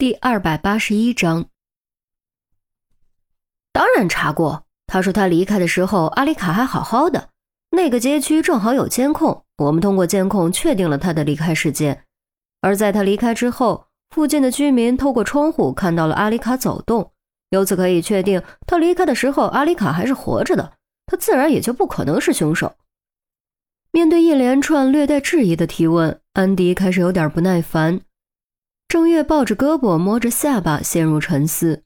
[0.00, 1.44] 第二百八十一章，
[3.70, 4.64] 当然查过。
[4.86, 7.28] 他说他离开的时候，阿里卡还好好的。
[7.72, 12.02] 那个街区正好有监控，我们通过监控确定了他的离开时间。
[12.62, 17.12] 而在他离开之后，附近的居民透过窗户看到了阿里卡走动，
[17.50, 20.72] 由此可以确定他离开的时候，阿里卡还是活着的。
[21.04, 22.74] 他自然也就不可能是凶手。
[23.92, 28.00] 面对一连串略带质疑的提问，安迪开始有点不耐烦。
[28.90, 31.84] 郑月抱着胳膊，摸着下巴，陷入沉思。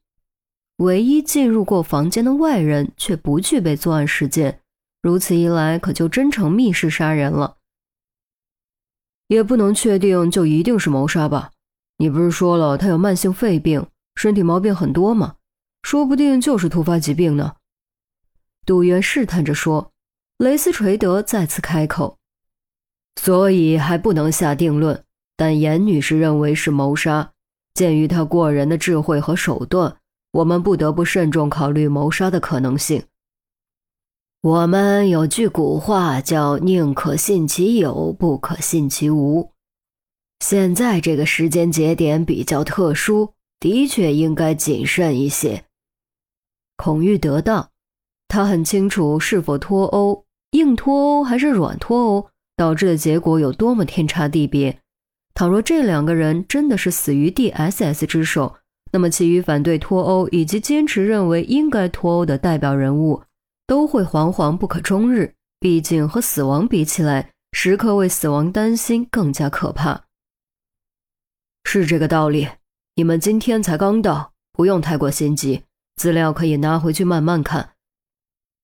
[0.77, 4.59] 唯一进入过房间的外人却不具备作案时间，
[5.03, 7.57] 如此一来，可就真成密室杀人了。
[9.27, 11.51] 也不能确定就一定是谋杀吧？
[11.97, 15.35] 你不是说了他有慢性肺病，身体毛病很多吗？
[15.83, 17.57] 说不定就是突发疾病呢。
[18.65, 19.91] 杜渊试探着说。
[20.39, 22.17] 雷斯垂德再次开口，
[23.21, 25.04] 所以还不能下定论。
[25.37, 27.31] 但严女士认为是谋杀。
[27.73, 29.97] 鉴于她过人的智慧和手段，
[30.31, 33.03] 我们不得不慎重考虑谋杀的可能性。
[34.41, 39.51] 我们有句古话叫“宁可信其有，不可信其无”。
[40.39, 45.65] 现在这个时间节点比较特殊，的确应该谨慎一些。
[46.77, 47.71] 孔玉得道，
[48.27, 54.79] 他很清楚是否脱欧、硬脱欧还是软脱欧导致的结果有多么天差地别。
[55.35, 58.55] 倘若这两个人真的是死于 DSS 之手，
[58.93, 63.21] 那么其余反对脱欧以及坚持认为应该脱欧的代表人物
[63.67, 65.33] 都会惶惶不可终日。
[65.59, 70.05] 毕竟和死亡比起来，时刻为死亡担心更加可怕。
[71.65, 72.47] 是这个道理。
[72.95, 75.63] 你们今天才刚到，不用太过心急，
[75.97, 77.71] 资料可以拿回去慢慢看。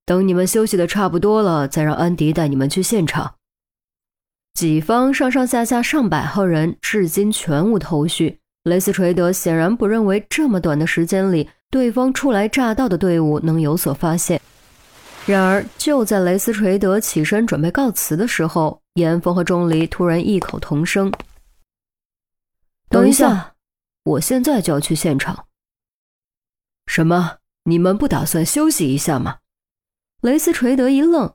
[0.05, 3.36] 等你们休息的差不多了，再让安迪带你们去现场。
[4.54, 8.40] 己方上上下下上百号人，至今全无头绪。
[8.64, 14.40] 雷斯垂德显然不认为这么短的时间里，对方初来乍到的队伍能有所发现。
[15.26, 21.11] 然而，就在雷斯垂德起身准备告辞的时候，严峰和钟离突然异口同声
[22.90, 23.56] ：“等一下，
[24.04, 25.45] 我现在就要去现场。
[26.86, 27.38] ”“什么？
[27.64, 29.38] 你们不打算休息一下吗？”
[30.22, 31.34] 雷斯垂德一愣。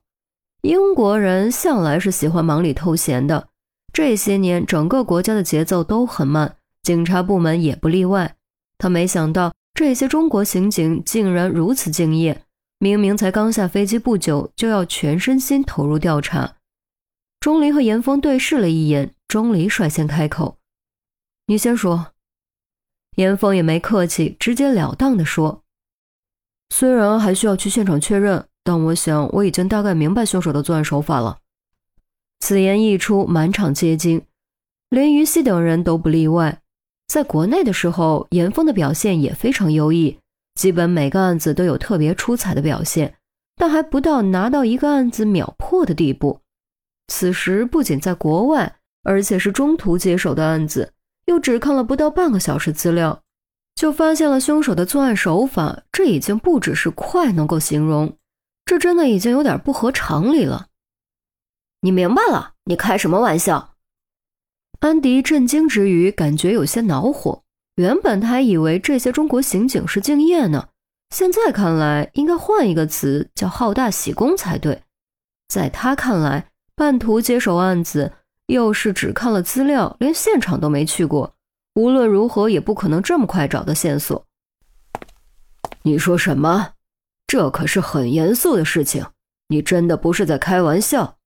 [0.66, 3.48] 英国人向来是喜欢忙里偷闲的，
[3.92, 8.34] 这些年整个国家的节奏都很慢，警察部门也不例外。
[8.76, 12.42] 他没想到这些中国刑警竟然如此敬业，
[12.80, 16.56] 明明才刚下飞机不久，就要全身心投入调查。
[17.38, 20.58] 钟离和严峰对视了一眼，钟离率先开口
[21.46, 22.08] ：“你先说。”
[23.14, 25.62] 严峰也没客气，直截了当地说
[26.74, 31.38] ：“虽然还需要去现场确认。”但我想，我已经大概明白凶手的作案手法了。
[32.40, 34.20] 此言一出，满场皆惊，
[34.90, 36.60] 连于西等人都不例外。
[37.06, 40.18] 在国内的时候，严峰的表现也非常优异，
[40.56, 43.14] 基本每个案子都有特别出彩的表现，
[43.54, 46.40] 但还不到拿到一个案子秒破的地步。
[47.06, 50.92] 此时不仅在国外，而且是中途接手的案子，
[51.26, 53.22] 又只看了不到半个小时资料，
[53.76, 58.12] 就发现了凶手的作案手法，这已经不只是快能够形容。
[58.66, 60.66] 这真的已经有点不合常理了。
[61.80, 62.54] 你明白了？
[62.64, 63.74] 你开什么玩笑？
[64.80, 67.42] 安迪震惊之余，感觉有些恼火。
[67.76, 70.68] 原本他还以为这些中国刑警是敬业呢，
[71.10, 74.82] 现在看来，应该换一个词，叫好大喜功才对。
[75.48, 78.12] 在他看来，半途接手案子，
[78.46, 81.34] 又是只看了资料，连现场都没去过，
[81.74, 84.24] 无论如何也不可能这么快找到线索。
[85.82, 86.72] 你说什么？
[87.26, 89.06] 这可是很严肃的事情，
[89.48, 91.16] 你真的不是在开玩笑？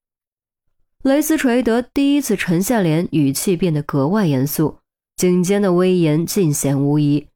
[1.03, 4.79] 雷斯垂德第一次沉下脸，语气变得格外严肃，
[5.17, 7.27] 颈间的威严尽显无疑。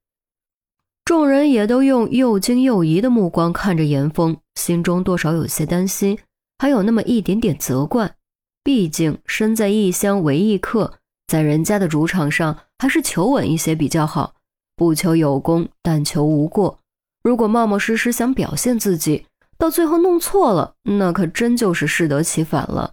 [1.04, 6.18] 众人也都用又惊又疑的目光看着严峰，心中多少有些担心，
[6.58, 8.16] 还有那么一点点责怪。
[8.62, 10.94] 毕竟身在异乡为异客，
[11.26, 14.34] 在人家的主场上，还是求稳一些比较好，
[14.74, 16.80] 不求有功，但求无过。
[17.24, 19.26] 如果冒冒失失想表现自己，
[19.56, 22.92] 到最后弄错了，那可真就是适得其反了。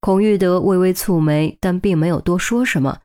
[0.00, 2.98] 孔玉德微微蹙眉，但并没有多说什么。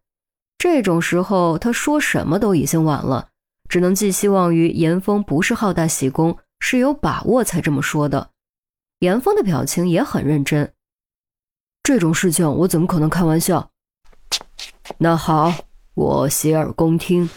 [0.57, 3.29] 这种时候，他说什么都已经晚了，
[3.69, 8.31] 只能寄希望于严峰不是好大喜功，是有把握才这么说的。
[8.99, 10.73] 严峰的表情也很认真。
[11.83, 13.69] 这种事情我怎么可能开玩笑？
[14.97, 15.53] 那好，
[15.93, 17.29] 我洗耳恭听。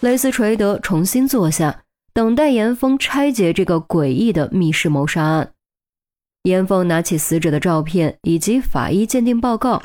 [0.00, 1.81] 雷斯垂德重新坐下。
[2.14, 5.52] 等待严峰拆解这个诡异的密室谋杀案。
[6.42, 9.82] 严峰拿起死者的照片以及法医鉴定报告。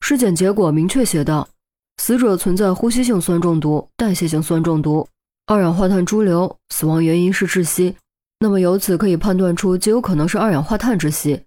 [0.00, 1.48] 尸检结果明确写道：
[1.96, 5.08] 死者存在呼吸性酸中毒、代谢性酸中毒、
[5.46, 7.96] 二氧化碳潴留，死亡原因是窒息。
[8.38, 11.42] 那么由此可以判断出，极有可能是二氧化碳窒息。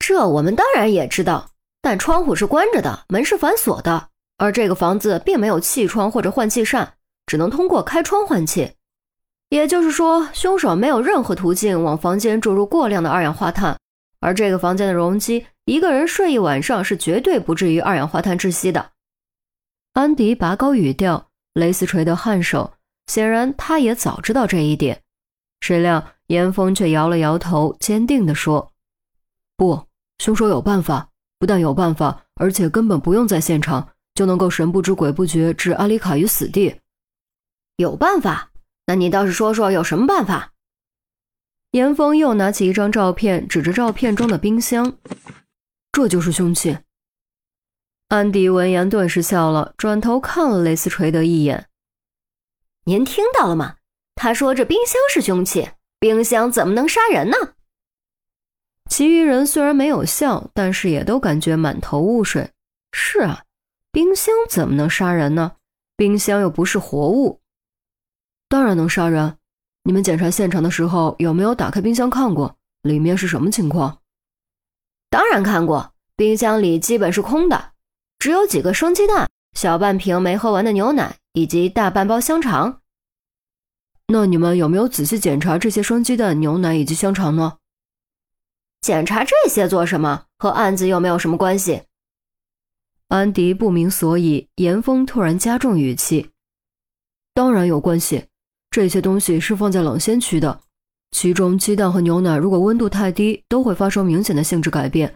[0.00, 4.08] 这我们当然也知道，但窗户是关着的，门是反锁的，
[4.38, 6.94] 而这个房子并没有气窗或者换气扇，
[7.30, 8.72] 只能通过开窗换气。
[9.50, 13.78] 也就是说，凶手没有任何途径往房间注入过量的二氧化碳，
[14.18, 18.90] 而这个房间的容积，一个人睡一晚上是绝对不至于二氧化碳窒息的。
[19.92, 22.72] 安迪拔高语调，雷斯垂的颔首，
[23.06, 25.00] 显然他也早知道这一点。
[25.60, 28.72] 谁料严峰却摇了摇头，坚定地说
[29.56, 29.86] ：“不，
[30.18, 33.86] 凶手有办法，不但有办法，而且根本不用在现场
[34.16, 36.74] 就能够神不知鬼不觉置阿丽卡于死地。
[37.80, 38.50] 有办法。”
[38.86, 40.52] 那你倒是说说有什么办法？
[41.70, 44.96] 严峰又拿起一张照片，指着照片中的冰箱，
[45.92, 46.78] 这就是凶器。
[48.08, 51.68] 安迪闻言顿时笑了，转头看了雷斯垂德一眼
[52.86, 53.76] ：“您听到了吗？
[54.16, 57.36] 他说这冰箱是凶器，冰箱怎么能杀人呢？”
[58.90, 62.50] 其余人虽然没有笑，但是也都感觉满头雾水。
[62.90, 63.44] 是啊，
[63.92, 65.52] 冰箱怎么能杀人呢？
[65.96, 67.39] 冰箱又不是活物。
[68.50, 69.38] 当然能杀人。
[69.84, 72.56] 你们检查现场的时候有没有打开冰箱看过？
[72.82, 74.00] 里面是什么情况？
[75.08, 77.72] 当然看过，冰箱里基本是空的，
[78.18, 82.80] 只有几个生鸡蛋、小半瓶没喝完的牛奶以及大半包香肠。
[84.08, 87.58] 那你们有没有仔细检查这些生鸡蛋、牛奶以及香肠呢？
[88.80, 90.24] 检查这些做什么？
[90.38, 91.84] 和案子又没有什么关系。
[93.06, 96.30] 安迪不明所以，严峰突然加重语气
[97.34, 98.24] ：“当然有关系。”
[98.70, 100.60] 这些东西是放在冷鲜区的，
[101.10, 105.12] 其中鸡蛋和牛奶如果温度太低，都会发生明显的性质改变。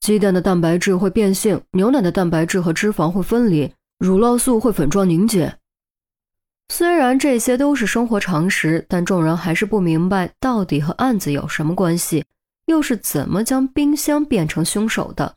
[0.00, 5.54] 鸡蛋的蛋白质会变性，牛奶的蛋白质和脂肪会分离，乳酪素会粉状凝结。
[6.70, 12.24] 虽然这些都是生活常识，但众人还是不明白到底和案子有什么关系，
[12.66, 15.36] 又是怎么将冰箱变成凶手的。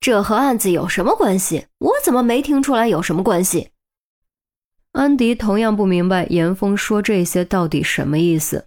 [0.00, 1.66] 这和案子有什么关系？
[1.78, 3.70] 我怎么没听出来有什么关系？
[4.98, 8.64] 安迪同样不明白严峰说这些到底什么意思。